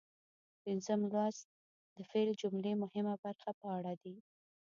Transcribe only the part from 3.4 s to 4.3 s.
په اړه دی.